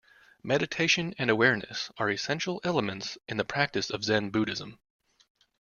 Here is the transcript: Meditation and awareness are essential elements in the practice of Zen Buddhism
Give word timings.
Meditation 0.41 1.13
and 1.19 1.29
awareness 1.29 1.91
are 1.99 2.09
essential 2.09 2.59
elements 2.63 3.19
in 3.27 3.37
the 3.37 3.45
practice 3.45 3.91
of 3.91 4.03
Zen 4.03 4.31
Buddhism 4.31 4.79